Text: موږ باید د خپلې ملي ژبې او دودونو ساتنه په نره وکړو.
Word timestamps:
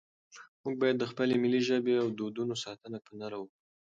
موږ 0.61 0.73
باید 0.81 0.97
د 0.99 1.03
خپلې 1.11 1.35
ملي 1.43 1.61
ژبې 1.69 1.93
او 2.03 2.07
دودونو 2.17 2.55
ساتنه 2.63 2.97
په 3.05 3.11
نره 3.19 3.35
وکړو. 3.39 3.59